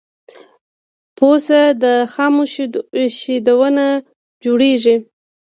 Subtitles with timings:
[1.17, 2.43] پوڅه د خامو
[3.19, 3.85] شیدونه
[4.43, 4.95] جوړیږی.